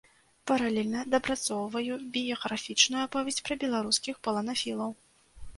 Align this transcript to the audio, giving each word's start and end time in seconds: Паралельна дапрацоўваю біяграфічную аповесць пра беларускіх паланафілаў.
Паралельна 0.51 1.01
дапрацоўваю 1.15 1.99
біяграфічную 2.15 3.01
аповесць 3.07 3.41
пра 3.51 3.59
беларускіх 3.65 4.15
паланафілаў. 4.27 4.91